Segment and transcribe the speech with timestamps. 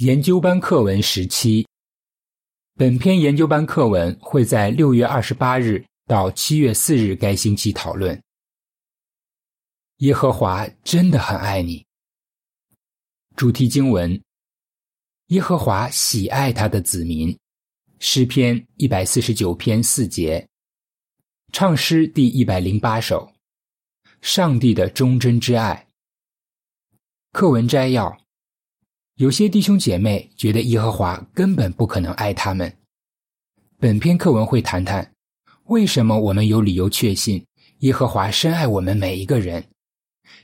[0.00, 1.68] 研究班课文十七。
[2.74, 8.18] 本篇研究班课文会在六月二十八日到七月四日该星期讨论。
[9.98, 11.84] 耶和华真的很爱你。
[13.36, 14.18] 主题经文：
[15.26, 17.38] 耶和华喜爱他的子民。
[17.98, 20.48] 诗篇一百四十九篇四节。
[21.52, 23.30] 唱诗第一百零八首。
[24.22, 25.88] 上帝的忠贞之爱。
[27.32, 28.18] 课文摘要。
[29.20, 32.74] 有些弟兄姐妹觉得耶和华根本不可能爱他们。
[33.78, 35.12] 本篇课文会谈谈
[35.64, 37.44] 为什么我们有理由确信
[37.80, 39.62] 耶和华深爱我们每一个人，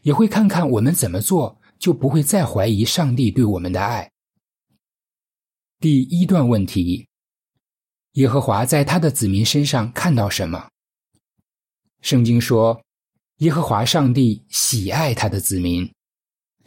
[0.02, 4.10] 也会看看我们怎么做就不会再怀疑上帝对我们的爱。
[5.80, 7.08] 第一段问题：
[8.12, 10.68] 耶和华在他的子民身上看到什么？
[12.02, 12.78] 圣经说，
[13.38, 15.90] 耶和华上帝喜爱他的子民。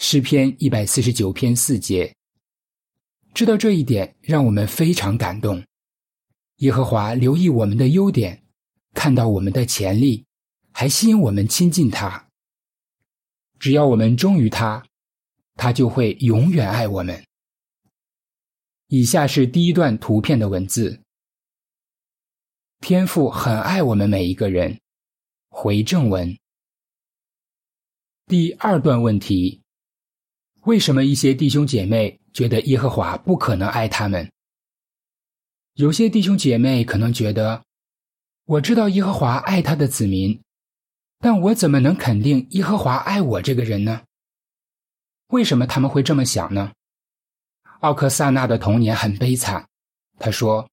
[0.01, 2.15] 诗篇一百四十九篇四节，
[3.33, 5.61] 知道这一点让我们非常感动。
[6.59, 8.41] 耶和华留意我们的优点，
[8.93, 10.25] 看到我们的潜力，
[10.71, 12.29] 还吸引我们亲近他。
[13.59, 14.81] 只要我们忠于他，
[15.55, 17.21] 他就会永远爱我们。
[18.87, 21.03] 以下是第一段图片的文字：
[22.79, 24.79] 天父很爱我们每一个人。
[25.49, 26.37] 回正文。
[28.27, 29.61] 第二段问题。
[30.69, 34.31] 为什么一些弟兄姐妹觉得耶和华不可能爱他们？
[35.73, 37.63] 有些弟兄姐妹可能觉得，
[38.45, 40.39] 我知道耶和华爱他的子民，
[41.17, 44.03] 但我怎么能肯定耶和华爱我这个人呢？
[45.29, 46.71] 为什么他们会这么想呢？
[47.79, 49.67] 奥克萨纳的童年很悲惨，
[50.19, 50.69] 他说：“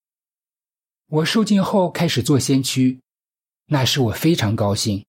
[1.08, 3.00] 我受尽后开始做先驱，
[3.64, 5.02] 那时我非常高兴，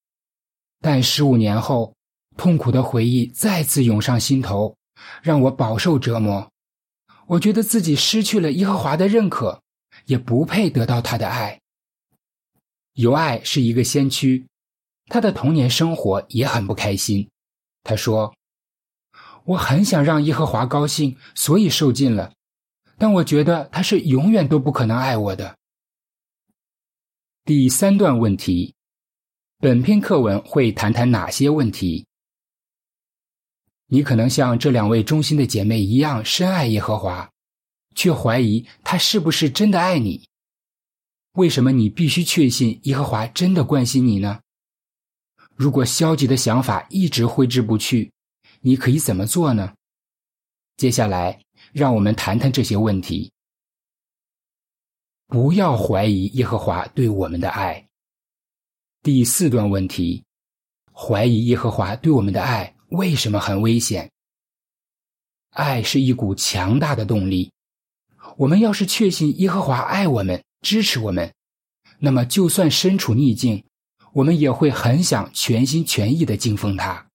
[0.79, 1.93] 但十五年后，
[2.37, 4.73] 痛苦的回忆再次涌上心头。”
[5.21, 6.51] 让我饱受折磨，
[7.27, 9.61] 我觉得自己失去了耶和华的认可，
[10.05, 11.59] 也不配得到他的爱。
[12.93, 14.47] 尤爱是一个先驱，
[15.05, 17.29] 他的童年生活也很不开心。
[17.83, 18.33] 他说
[19.45, 22.33] ：“我很想让耶和华高兴，所以受尽了，
[22.97, 25.55] 但我觉得他是永远都不可能爱我的。”
[27.45, 28.73] 第三段问题，
[29.59, 32.06] 本篇课文会谈谈哪些问题？
[33.87, 37.29] 你可能像这两位忠心的姐妹一样深爱耶和华，
[37.95, 40.27] 却怀疑他是不是真的爱你。
[41.33, 44.41] 为什么你必须确信耶和华真的关心你呢？
[45.55, 48.11] 如果消极的想法一直挥之不去，
[48.61, 49.73] 你可以怎么做呢？
[50.75, 51.39] 接下来，
[51.71, 53.31] 让我们谈谈这些问题。
[55.27, 57.87] 不要怀疑耶和华对我们的爱。
[59.01, 60.23] 第四段问题：
[60.93, 62.76] 怀疑耶和华对我们的爱。
[62.89, 64.09] 为什么很危险？
[65.51, 67.51] 爱是一股强大的动力。
[68.37, 71.33] 我们要是确信耶和华爱我们、支持我们，
[71.99, 73.63] 那么就算身处逆境，
[74.13, 77.07] 我们也会很想全心全意的敬奉他。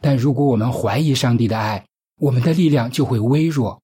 [0.00, 1.86] 但如果我们怀疑上帝的爱，
[2.18, 3.80] 我们的力量就会微弱。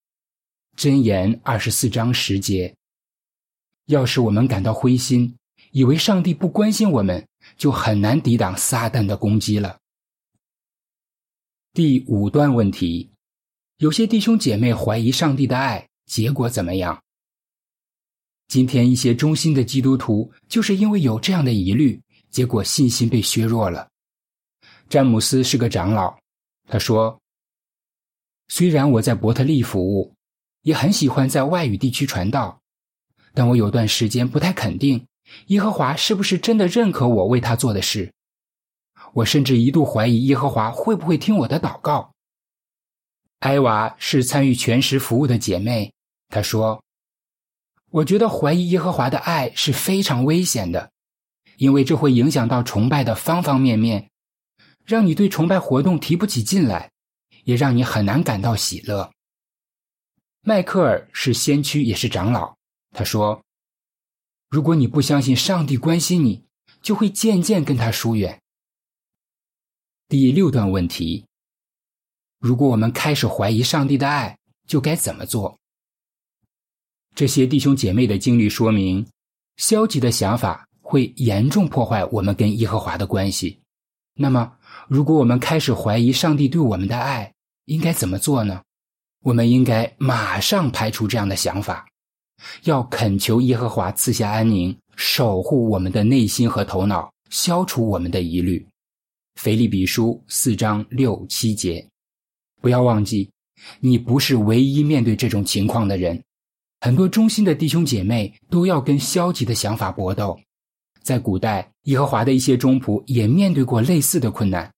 [0.77, 2.77] 箴言二十四章十节。
[3.87, 5.37] 要是我们感到灰心，
[5.71, 7.27] 以为上帝不关心我们，
[7.57, 9.79] 就很难抵挡撒旦的攻击了。
[11.77, 13.11] 第五段问题：
[13.77, 17.03] 有些弟兄姐妹怀疑上帝的爱，结果怎么样？
[18.49, 22.01] 今天一些忠心的基督徒就是因为有这样的疑虑，
[22.31, 23.91] 结果信心被削弱了。
[24.89, 26.19] 詹姆斯是个长老，
[26.67, 27.21] 他说
[28.49, 30.15] ：“虽然我在伯特利服务，
[30.63, 32.59] 也很喜欢在外语地区传道，
[33.35, 35.07] 但我有段时间不太肯定
[35.49, 38.11] 耶和华是不是真的认可我为他做的事。”
[39.17, 42.13] 我甚至一度怀疑耶和华会不会听我的祷告。
[43.39, 45.91] 艾娃是参与全时服务的姐妹，
[46.29, 46.85] 她说
[47.91, 50.91] ：“我觉得怀疑耶和华的爱是非常危险的，
[51.57, 54.11] 因为这会影响到崇拜的方方面面，
[54.85, 56.91] 让你对崇拜活动提不起劲来，
[57.45, 59.11] 也让你很难感到喜乐。”
[60.45, 62.55] 迈克尔是先驱，也是长老，
[62.91, 63.43] 他说
[64.51, 66.45] ：“如果你不相信上帝关心你，
[66.83, 68.39] 就会渐渐跟他疏远。”
[70.09, 71.25] 第六段问题：
[72.39, 75.59] 如果我们开始怀疑上帝的爱，就该怎么做？
[77.17, 79.05] 这些弟兄姐妹的经历说明，
[79.57, 83.59] 消极的想法会严重破坏我们跟耶和华的关系。
[84.15, 84.53] 那么，
[84.87, 88.63] 如果我们开始怀疑上帝对我们的爱，应该怎么做呢？
[89.25, 91.85] 我们应该马上排除这样的想法，
[92.63, 98.65] 要恳求耶和华赐下安宁，守护我们的内心和头脑，消除我们的疑虑。
[99.37, 101.87] 腓利比书四章六七节，
[102.61, 103.31] 不要忘记，
[103.81, 106.21] 你不是唯一面对这种情况的人。
[106.81, 110.39] 很多忠心的弟兄姐妹都要跟消极的想法搏斗。
[111.03, 114.73] 在古代，耶和华的一些忠仆也面对过类似的困难。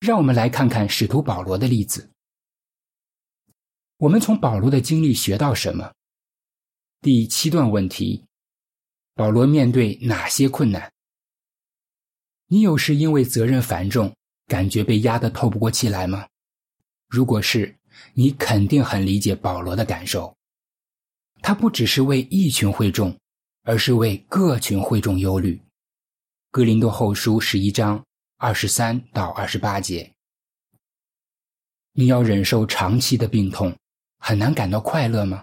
[0.00, 2.10] 让我们来看看使徒保罗的例子。
[3.98, 5.92] 我们从保罗的经历学到什么？
[7.00, 8.24] 第七段问题：
[9.14, 10.92] 保罗面对哪些困难？
[12.46, 14.14] 你有时因为责任繁重，
[14.46, 16.26] 感觉被压得透不过气来吗？
[17.08, 17.76] 如果是，
[18.12, 20.34] 你肯定很理解保罗的感受。
[21.42, 23.16] 他不只是为一群会众，
[23.62, 25.60] 而是为各群会众忧虑。
[26.50, 28.04] 格林多后书十一章。
[28.36, 30.12] 二十三到二十八节，
[31.92, 33.74] 你要忍受长期的病痛，
[34.18, 35.42] 很难感到快乐吗？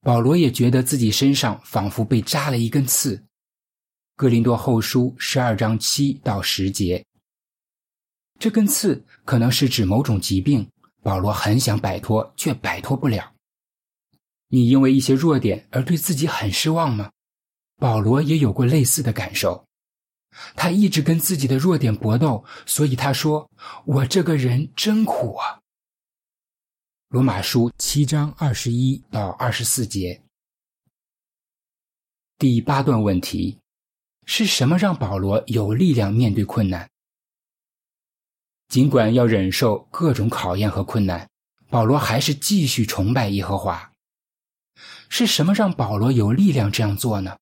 [0.00, 3.22] 保罗也觉得自己身上仿佛被扎了一根刺。
[4.16, 7.04] 哥林多后书十二章七到十节，
[8.38, 10.70] 这根刺可能是指某种疾病，
[11.02, 13.34] 保罗很想摆脱，却摆脱不了。
[14.48, 17.10] 你因为一些弱点而对自己很失望吗？
[17.76, 19.66] 保罗也有过类似的感受。
[20.54, 23.50] 他一直跟自己的弱点搏斗，所以他说
[23.84, 25.60] ：“我这个人真苦啊。”
[27.10, 30.22] 罗马书七章二十一到二十四节。
[32.38, 33.58] 第八段问题：
[34.26, 36.88] 是什么让保罗有力量面对困难？
[38.68, 41.28] 尽管要忍受各种考验和困难，
[41.68, 43.92] 保罗还是继续崇拜耶和华。
[45.08, 47.36] 是什么让保罗有力量这样做呢？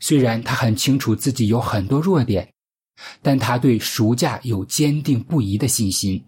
[0.00, 2.52] 虽然他很清楚自己有很多弱点，
[3.20, 6.24] 但他对赎价有坚定不移的信心。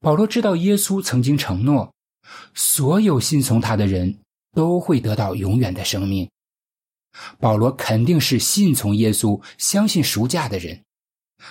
[0.00, 1.92] 保罗知道耶稣曾经承诺，
[2.54, 4.18] 所有信从他的人
[4.52, 6.28] 都会得到永远的生命。
[7.38, 10.84] 保罗肯定是信从耶稣、相信赎价的人。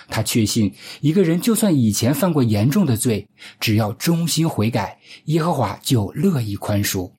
[0.08, 3.28] 他确信，一个人就算以前犯过严重的罪，
[3.58, 7.12] 只要忠心悔改，耶和华就乐意宽恕。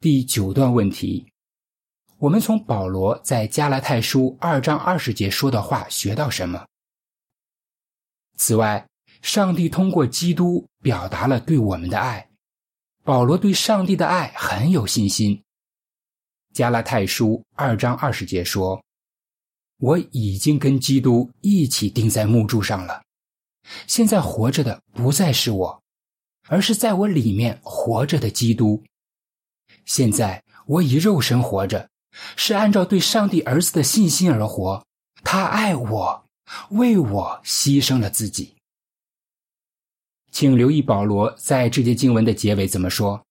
[0.00, 1.26] 第九段问题。
[2.18, 6.66] 我们从保罗在加拉太书二章二十节说的话学到什么？
[8.36, 8.86] 此外，
[9.22, 12.28] 上帝通过基督表达了对我们的爱。
[13.04, 15.42] 保罗对上帝的爱很有信心。
[16.52, 18.82] 加拉太书二章二十节说
[19.78, 23.02] ：“我已经跟基督一起钉在木柱上了，
[23.86, 25.82] 现在活着的不再是我，
[26.48, 28.82] 而是在我里面活着的基督。
[29.84, 31.88] 现在我以肉身活着。”
[32.34, 34.84] 是按照对上帝儿子的信心而活，
[35.22, 36.24] 他爱我，
[36.70, 38.56] 为我牺牲了自己。
[40.32, 43.24] 请留意保罗在这节经文的结尾怎么说？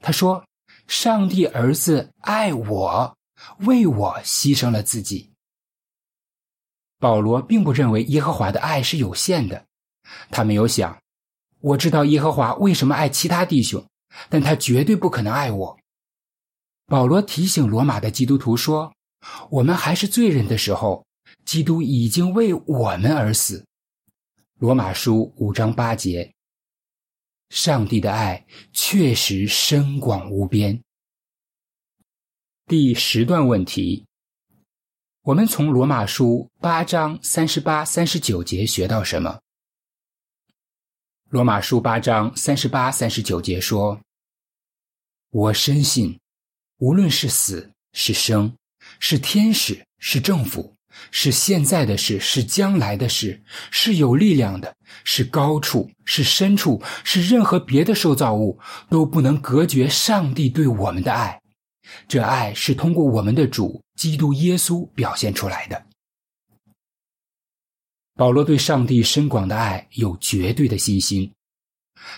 [0.00, 0.44] 他说
[0.90, 3.16] ：“上帝儿子爱我，
[3.60, 5.30] 为我牺牲了自己。”
[6.98, 9.64] 保罗并不认为耶和华的爱是有限的，
[10.32, 11.00] 他没有想
[11.62, 13.86] ：“我知道耶和华为什么爱其他弟兄，
[14.28, 15.78] 但他绝对不可能爱我。”
[16.86, 18.92] 保罗提醒罗马的基督徒说
[19.48, 21.06] ：“我们还是罪人的时候，
[21.44, 23.64] 基督已经为我们而死。”
[24.58, 26.34] 罗马书五章八节。
[27.50, 30.82] 上帝的爱确实深广无边。
[32.66, 34.06] 第十段问题：
[35.22, 39.40] 我们从罗马书八章三十八、三十九节学到什么？
[41.28, 44.00] 罗马书八章三十八、三十九节说
[45.30, 46.18] ：“我深信。”
[46.78, 48.56] 无论是死是生，
[49.00, 50.74] 是天使是政府，
[51.10, 61.40] 是现在的事是将来的事，是有力量的，是高处是深处，是任何别的受造物都不能隔绝上帝对我们的爱。
[62.06, 65.82] 这爱是通过我们的主基督耶稣表现出来的。
[68.14, 71.32] 保罗对上帝深广的爱有绝对的信心，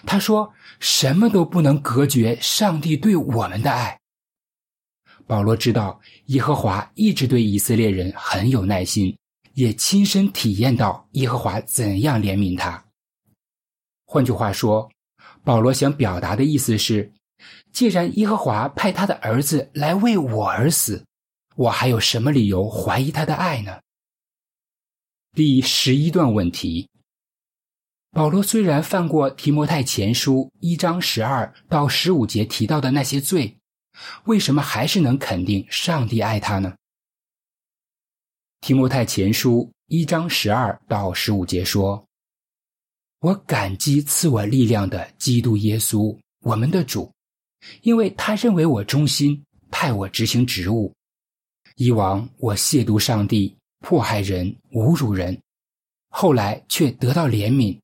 [0.04, 3.98] 他说：“什么都不能隔绝上帝对我们的爱。”
[5.26, 9.16] 保罗知道耶和华一直对以色列人很有耐心，
[9.54, 12.84] 也亲身体验到耶和华怎样怜悯他。
[14.04, 14.90] 换句话说，
[15.42, 17.12] 保罗想表达的意思是：
[17.72, 21.04] 既然耶和华派他的儿子来为我而死，
[21.56, 23.80] 我还有什么理由怀疑他的爱呢？
[25.34, 26.90] 第十一段问题：
[28.10, 33.56] 保罗虽然犯过提摩太前书一章十二到十五节提到的那些罪。
[34.24, 36.74] 为什么还是能肯定上帝爱他呢？
[38.60, 42.04] 提摩太前书一章十二到十五节说
[43.20, 47.12] ：“我感激赐我力量的基督耶稣，我们的主，
[47.82, 50.92] 因为他认为我忠心，派我执行职务。
[51.76, 55.36] 以往我亵渎上帝，迫害人，侮辱人，
[56.10, 57.78] 后来却得到怜悯，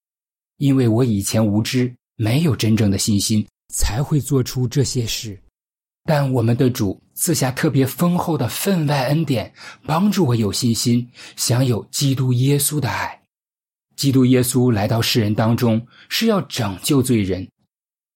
[0.59, 5.41] 因为我以前无知，没有真正的信心，才会做出这些事。
[6.09, 9.53] 但我们的主赐下特别丰厚的分外恩典，
[9.85, 13.21] 帮助我有信心，享有基督耶稣的爱。
[13.95, 17.47] 基督耶稣来到世人当中，是要拯救罪人。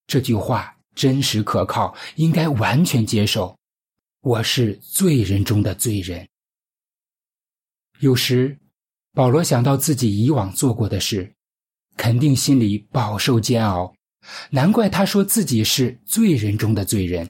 [0.07, 3.55] 这句话真实可靠，应该完全接受。
[4.23, 6.27] 我是罪人中的罪人。
[8.01, 8.57] 有时，
[9.13, 11.31] 保罗想到自己以往做过的事。
[11.99, 13.95] 肯定心里饱受煎熬，
[14.49, 17.29] 难怪他说自己是罪人中的罪人。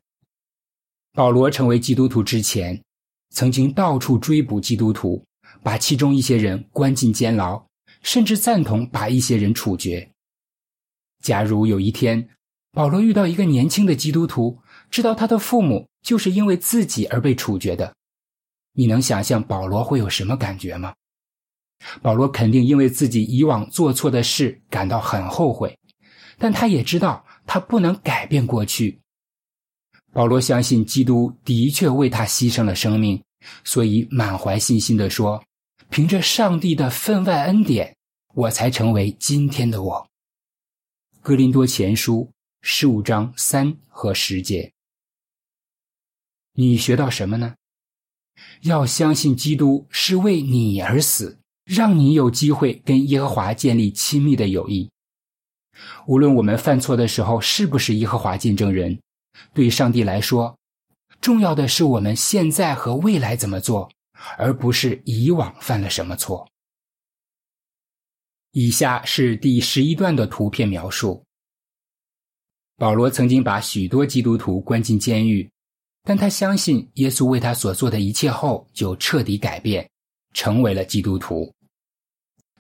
[1.15, 2.83] 保罗成为基督徒之前，
[3.31, 5.23] 曾经到处追捕基督徒，
[5.63, 7.63] 把其中一些人关进监牢，
[8.03, 10.11] 甚至赞同把一些人处决。
[11.23, 12.27] 假如有一天，
[12.73, 14.59] 保罗遇到一个年轻的基督徒，
[14.91, 17.95] 知道他的父母就是因为自己而被处决的，
[18.73, 20.95] 你能想象保罗会有什么感觉吗？
[22.01, 25.79] 保罗肯定因为自己以往做错的事感到很后悔，
[26.39, 29.02] 但他也知道他不能改变过去。
[30.13, 33.23] 保罗相信基督的确为他牺牲了生命，
[33.65, 35.43] 所以满怀信心地说
[35.91, 37.97] ：“凭着上帝的分外恩典，
[38.35, 40.07] 我才成为今天的我。”
[41.23, 44.71] 哥林多前书十五章三和十节，
[46.55, 47.55] 你学到什么呢？
[48.63, 51.39] 要相信基督是为你而死。
[51.65, 54.91] 让你有机会跟耶和华建立亲密的友谊。
[56.09, 58.99] 无论我们犯错的时候是不是耶和华见证人，
[59.55, 60.59] 对上帝来说，
[61.21, 63.91] 重要的是我们现在和未来怎么做，
[64.37, 66.49] 而不是以往犯了什么错。
[68.53, 71.25] 以下是第十一段的图片描述。
[72.77, 75.49] 保罗曾经把许多基督徒关进监狱，
[76.03, 79.89] 但他相信耶稣为他所做的一切后，就彻底改变，
[80.35, 81.55] 成为了基督徒。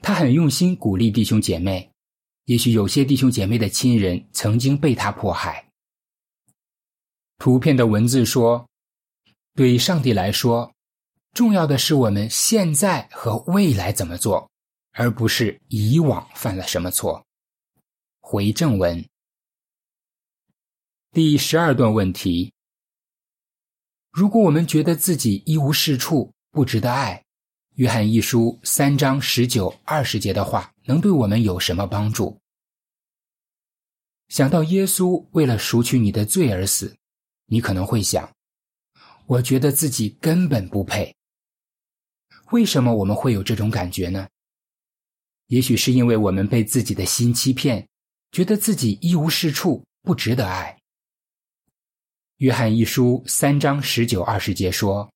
[0.00, 1.90] 他很用心鼓励弟兄姐妹，
[2.44, 5.71] 也许有些弟兄姐妹的亲人曾经被他迫害。
[7.42, 8.68] 图片的文字说
[9.56, 10.72] ：“对上帝来说，
[11.32, 14.48] 重要的是我们现在和未来怎么做，
[14.92, 17.26] 而不是以往犯了什么错。”
[18.22, 19.04] 回正文
[21.10, 22.52] 第十二段问题：
[24.12, 27.20] 如果我们觉得自己一无是处，不值得爱。
[27.74, 32.38] 约翰一书三章十九、二十节的话，能对我们有什么帮助？
[34.28, 36.96] 想到耶稣为了赎取你的罪而死，
[37.52, 38.26] 你可能会想：
[39.26, 41.14] 我觉得自己根本不配。
[42.50, 44.26] 为什么我们会有这种感觉呢？
[45.48, 47.86] 也许是因为我们被自己的心欺骗，
[48.30, 50.80] 觉得自己一无是处，不值得爱。
[52.38, 55.12] 约翰一书三章十九、二十节说：“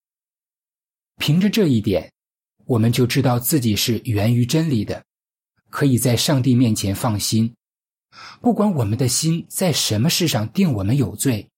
[1.17, 2.13] 凭着这一点。”
[2.69, 5.03] 我们就知道自己是源于真理的，
[5.71, 7.51] 可以在上帝面前放心。
[8.43, 11.49] 不管我们的心在什么事上定我们有罪，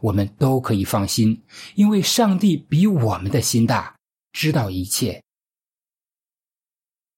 [0.00, 1.42] 我们都可以放心，
[1.74, 3.96] 因为上帝比我们的心大，
[4.32, 5.22] 知道一切。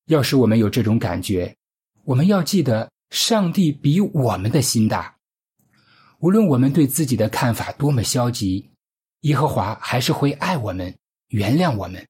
[0.07, 1.57] 要是我们有这种感觉，
[2.05, 5.17] 我们要记得，上帝比我们的心大。
[6.21, 8.69] 无论我们对自己的看法多么消极，
[9.21, 10.97] 耶和华还是会爱我们，
[11.29, 12.07] 原谅我们。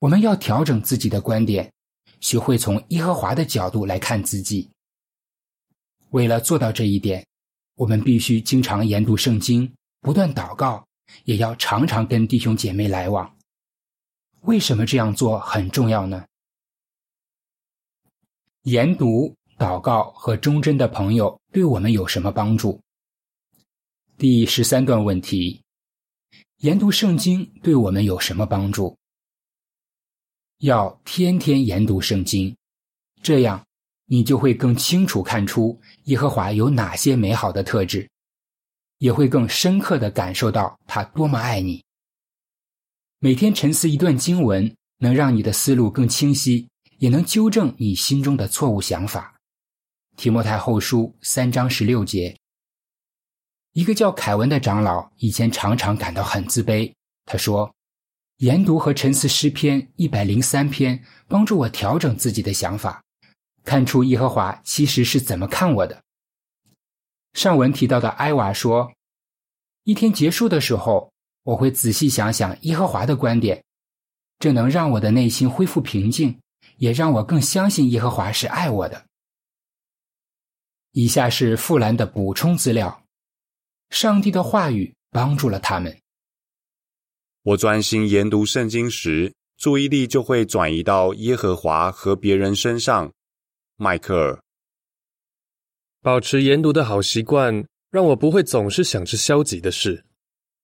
[0.00, 1.72] 我们要调整自己的观点，
[2.20, 4.68] 学会从耶和华的角度来看自己。
[6.10, 7.24] 为了做到这一点，
[7.76, 10.86] 我们必须经常研读圣经，不断祷告，
[11.24, 13.36] 也要常常跟弟兄姐妹来往。
[14.42, 16.26] 为什么这样做很重要呢？
[18.62, 22.80] 研读、祷告和忠贞的朋友对我们有什么帮助？
[24.18, 25.62] 第十三段问题：
[26.58, 28.96] 研读圣经对我们有什么帮助？
[30.58, 32.56] 要天天研读圣经，
[33.22, 33.66] 这样
[34.06, 38.08] 你就会更清楚看出耶和华有哪些美好的特质，
[38.98, 41.82] 也会更深刻的感受到他多么爱你。
[43.18, 46.68] 每天沉思一段经文，能让你的思路更清晰，
[46.98, 49.34] 也能纠正你心中的错误想法。
[50.16, 52.36] 提摩太后书三章十六节。
[53.72, 56.92] 一个叫凯文的长老以前常常感到很自卑，
[57.24, 57.72] 他说。
[58.38, 63.00] 研读和沉思诗篇一百零三篇，帮助我调整自己的想法，
[63.64, 66.02] 看出耶和华其实是怎么看我的。
[67.34, 68.92] 上文提到的艾娃说
[69.84, 71.12] ：“一天结束的时候，
[71.44, 73.64] 我会仔细想想耶和华的观点，
[74.38, 76.38] 这能让我的内心恢复平静，
[76.76, 79.06] 也让我更相信耶和华是爱我的。”
[80.92, 83.02] 以下是富兰的补充资料：
[83.88, 85.98] 上帝的话语帮助了他们。
[87.44, 93.10] 我专心研读圣经时，注意力就会转移到耶和华和别人身上。
[93.82, 94.38] 迈克尔。
[96.00, 100.04] 保持研读的好习惯，让我不会总是想着消极的事。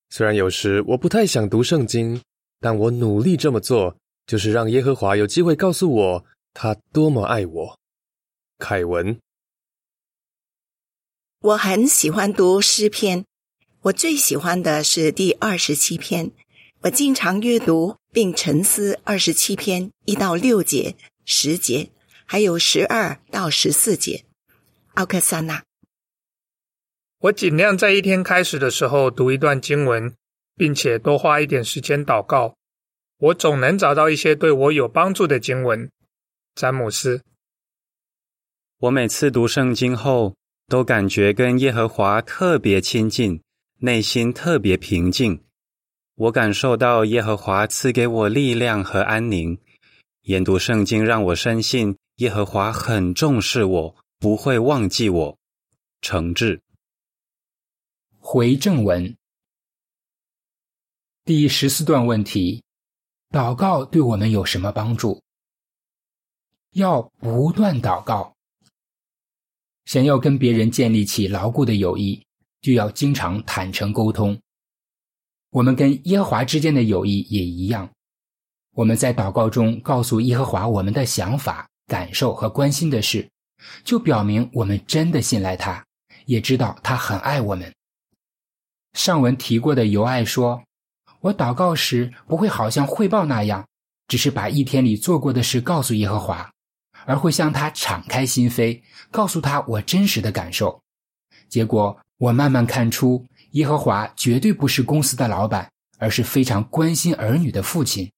[0.09, 2.23] 虽然有时我不太想读圣经，
[2.61, 3.97] 但我努力这么做，
[4.29, 7.79] 就是让耶和华有机会告诉我他多么爱我。
[8.59, 9.19] 凯文，
[11.41, 13.25] 我很喜欢读诗篇，
[13.83, 16.31] 我最喜欢的是第二十七篇。
[16.83, 20.95] 我经常阅读并沉思二十七篇一到六节、
[21.25, 21.91] 十节，
[22.31, 24.27] 还有十二到十四节。
[24.97, 25.65] 奥克萨娜，
[27.21, 30.15] 我尽量在一天开始的时候读一段经文，
[30.55, 32.55] 并且多花一点时间祷告。
[33.17, 35.91] 我总能找到一些对我有帮助的经文。
[36.55, 37.23] 詹姆斯，
[38.81, 43.43] 我每次读圣经后，都感觉跟耶和华特别亲近，
[43.79, 45.43] 内心特别平静。
[46.17, 49.59] 我感受到耶和华赐给我力量和安宁。
[50.25, 53.97] 研读圣经让我深信耶和华很重视我。
[54.21, 55.39] 不会忘记我，
[56.01, 56.61] 诚挚。
[58.19, 59.17] 回正文
[61.25, 62.65] 第十四段问题：
[63.31, 65.23] 祷告对我们有什么帮助？
[66.73, 68.35] 要不断祷告。
[69.85, 72.21] 想要跟别人建立起牢固的友谊，
[72.61, 74.37] 就要经常坦诚沟通。
[75.51, 77.89] 我们跟耶和华之间的友谊也一样。
[78.73, 83.29] 我们在祷告中告诉耶和华我们的想法、感受和关心的事。
[83.83, 85.85] 就表明我们真的信赖他，
[86.27, 87.75] 也知道他很爱我们。
[88.93, 90.63] 上文提过的尤爱说
[91.21, 93.67] ：“我祷告时不会好像汇报那样，
[94.07, 96.49] 只是把一天里做过的事告诉耶和华，
[97.05, 98.81] 而会向他敞开心扉，
[99.11, 100.81] 告诉他我真实的感受。
[101.49, 105.69] 结果我慢慢看出，耶和华绝对不是公司的老板，
[105.99, 108.09] 而是非常关心儿女的父亲。”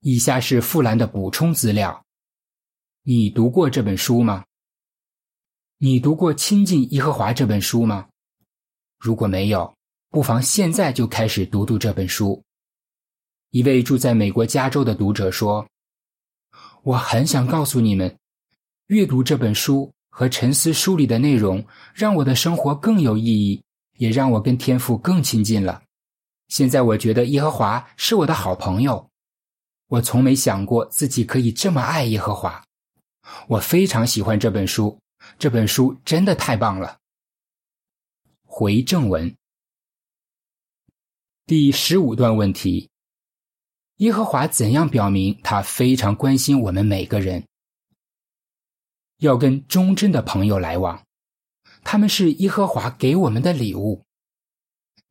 [0.00, 2.04] 以下是富兰的补充资料。
[3.02, 4.44] 你读过这本书吗？
[5.78, 8.08] 你读过《亲近耶和华》这本书吗？
[8.98, 9.74] 如果没有，
[10.10, 12.42] 不妨现在就开始读读这本书。
[13.50, 15.66] 一位住在美国加州的读者说
[16.84, 18.16] ：“我很想告诉你们，
[18.86, 23.62] 阅读这本书和沉思书里的内容，让我的生活更有意义，
[23.96, 25.82] 也让我跟天父更亲近了。
[26.48, 29.07] 现在我觉得耶和华是我的好朋友。
[29.88, 32.64] 我从没想过自己可以这么爱耶和华。”
[33.46, 34.98] 我非常喜欢这本书，
[35.38, 36.96] 这本书真的太棒了。
[38.44, 39.36] 回正文，
[41.44, 42.88] 第十五段问题：
[43.96, 47.46] 耶和华怎样表明他非常关心我们每个人？
[49.18, 51.04] 要跟忠贞的朋友来往，
[51.84, 54.04] 他们是耶和华给我们的礼物。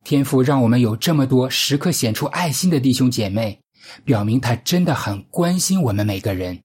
[0.02, 3.60] 天父让我们有这么多时刻显出爱心的弟兄姐妹，
[4.04, 6.60] 表明他真的很关心我们每个人。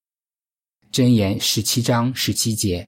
[0.91, 2.87] 箴言十七章十七节，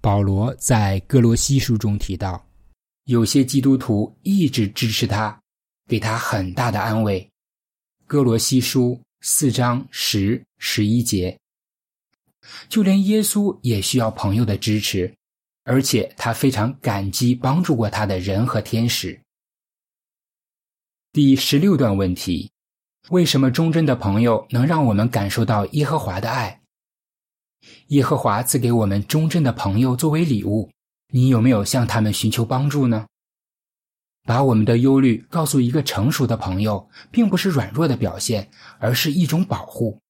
[0.00, 2.46] 保罗在哥罗西书中提到，
[3.04, 5.40] 有些基督徒一直支持他，
[5.88, 7.28] 给他很大的安慰。
[8.06, 11.36] 哥罗西书四章十十一节，
[12.68, 15.12] 就连耶稣也需要朋友的支持，
[15.64, 19.20] 而且他非常感激帮助过他的人和天使。
[21.12, 22.48] 第十六段问题：
[23.10, 26.60] 为什么忠贞的朋友能让我们感受到耶和华的爱？
[27.88, 30.70] 耶和华赐给我们忠贞的朋友作为礼物，
[31.12, 33.06] 你有没有向他们寻求帮助呢？
[34.24, 40.00] 把我们的忧虑告诉一个成熟的朋友，并不是软弱的表现，而是一种保护。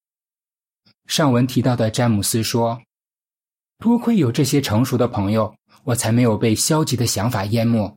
[1.06, 2.80] 上文提到的詹姆斯说
[3.78, 5.54] ：“多亏有这些成熟的朋友，
[5.84, 7.94] 我才没有被消极的想法淹没。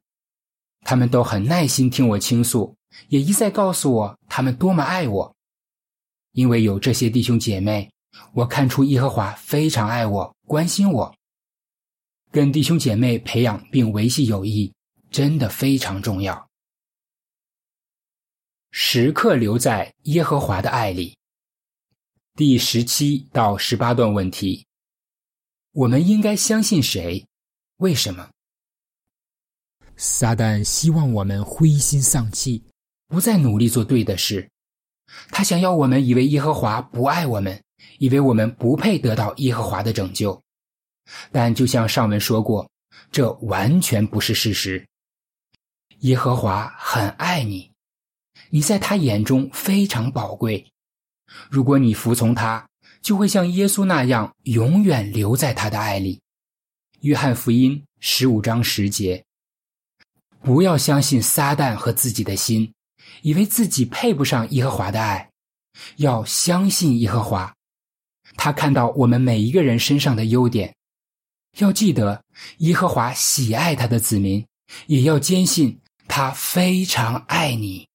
[0.81, 2.75] 他们都很耐心听我倾诉，
[3.07, 5.35] 也一再告诉我他们多么爱我。
[6.33, 7.89] 因为有这些弟兄姐妹。”
[8.33, 11.15] 我看出耶和华非常爱我，关心我。
[12.31, 14.73] 跟弟兄姐妹培养并维系友谊，
[15.11, 16.49] 真的非常重要。
[18.71, 21.15] 时刻留在耶和华的爱里。
[22.35, 24.65] 第十七到十八段问题：
[25.71, 27.25] 我们应该相信谁？
[27.77, 28.31] 为什么？
[29.95, 32.63] 撒旦希望我们灰心丧气，
[33.09, 34.49] 不再努力做对的事。
[35.29, 37.61] 他想要我们以为耶和华不爱我们。
[37.97, 40.41] 以为我们不配得到耶和华的拯救，
[41.31, 42.69] 但就像上文说过，
[43.11, 44.85] 这完全不是事实。
[45.99, 47.71] 耶和华很爱你，
[48.49, 50.65] 你在他眼中非常宝贵。
[51.49, 52.65] 如果你服从他，
[53.01, 56.21] 就会像耶稣那样永远留在他的爱里。
[57.01, 59.23] 约翰福音十五章十节。
[60.41, 62.73] 不要相信撒旦和自己的心，
[63.21, 65.29] 以为自己配不上耶和华的爱，
[65.97, 67.53] 要相信耶和华。
[68.35, 70.75] 他看到我们每一个人身上的优点，
[71.57, 72.23] 要记得，
[72.59, 74.45] 耶和华喜爱他的子民，
[74.87, 77.87] 也要坚信他非常爱你。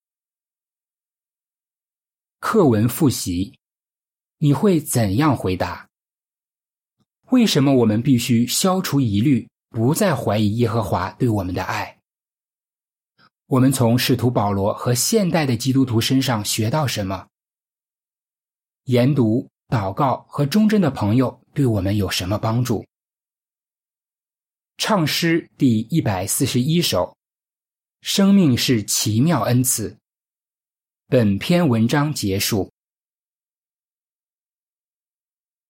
[2.40, 3.56] 课文复习，
[4.38, 5.88] 你会怎样回答？
[7.30, 11.98] 为什么我们必须消除疑虑，不再怀疑耶和华对我们的爱？
[13.54, 17.28] 我们从使徒保罗和现代的基督徒身上学到什么？
[18.86, 22.84] 研读、祷告和忠贞的朋友对我们有什么帮助？
[24.76, 27.16] 唱诗第一百四十一首：
[28.00, 29.96] 生命是奇妙恩赐。
[31.06, 32.73] 本篇文章结束。